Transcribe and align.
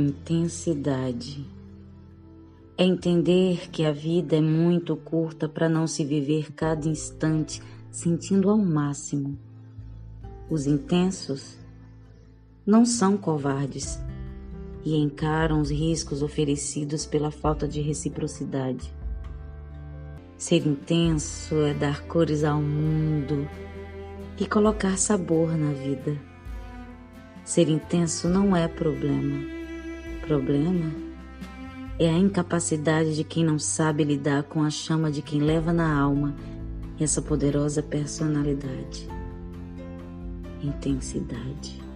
Intensidade. 0.00 1.44
É 2.76 2.84
entender 2.84 3.68
que 3.68 3.84
a 3.84 3.90
vida 3.90 4.36
é 4.36 4.40
muito 4.40 4.94
curta 4.94 5.48
para 5.48 5.68
não 5.68 5.88
se 5.88 6.04
viver 6.04 6.52
cada 6.52 6.86
instante 6.86 7.60
sentindo 7.90 8.48
ao 8.48 8.56
máximo. 8.56 9.36
Os 10.48 10.68
intensos 10.68 11.58
não 12.64 12.86
são 12.86 13.16
covardes 13.16 13.98
e 14.84 14.94
encaram 14.94 15.60
os 15.60 15.68
riscos 15.68 16.22
oferecidos 16.22 17.04
pela 17.04 17.32
falta 17.32 17.66
de 17.66 17.80
reciprocidade. 17.80 18.94
Ser 20.36 20.64
intenso 20.64 21.56
é 21.56 21.74
dar 21.74 22.04
cores 22.04 22.44
ao 22.44 22.62
mundo 22.62 23.48
e 24.38 24.46
colocar 24.46 24.96
sabor 24.96 25.58
na 25.58 25.72
vida. 25.72 26.16
Ser 27.44 27.68
intenso 27.68 28.28
não 28.28 28.54
é 28.54 28.68
problema 28.68 29.57
problema 30.28 30.92
é 31.98 32.06
a 32.06 32.12
incapacidade 32.12 33.16
de 33.16 33.24
quem 33.24 33.42
não 33.42 33.58
sabe 33.58 34.04
lidar 34.04 34.42
com 34.42 34.62
a 34.62 34.68
chama 34.68 35.10
de 35.10 35.22
quem 35.22 35.40
leva 35.40 35.72
na 35.72 35.98
alma 35.98 36.36
essa 37.00 37.22
poderosa 37.22 37.82
personalidade. 37.82 39.08
Intensidade. 40.62 41.87